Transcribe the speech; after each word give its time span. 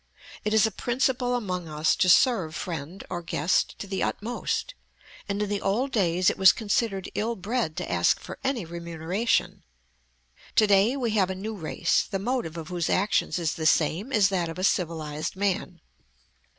It 0.43 0.51
is 0.51 0.65
a 0.65 0.71
principle 0.71 1.35
among 1.35 1.67
us 1.67 1.95
to 1.97 2.09
serve 2.09 2.55
friend 2.55 3.03
or 3.07 3.21
guest 3.21 3.77
to 3.77 3.85
the 3.85 4.01
utmost, 4.01 4.73
and 5.29 5.43
in 5.43 5.47
the 5.47 5.61
old 5.61 5.91
days 5.91 6.27
it 6.27 6.39
was 6.39 6.51
considered 6.53 7.11
ill 7.13 7.35
bred 7.35 7.77
to 7.77 7.91
ask 7.91 8.19
for 8.19 8.39
any 8.43 8.65
remuneration. 8.65 9.61
To 10.55 10.65
day 10.65 10.97
we 10.97 11.11
have 11.11 11.29
a 11.29 11.35
new 11.35 11.55
race, 11.55 12.01
the 12.01 12.17
motive 12.17 12.57
of 12.57 12.69
whose 12.69 12.89
actions 12.89 13.37
is 13.37 13.53
the 13.53 13.67
same 13.67 14.11
as 14.11 14.29
that 14.29 14.49
of 14.49 14.57
a 14.57 14.63
civilized 14.63 15.35
man. 15.35 15.81